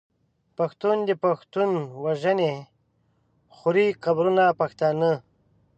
[0.57, 1.69] پښتون دی پښتون
[2.03, 2.53] وژني
[3.55, 5.11] خوري قبرونه پښتانه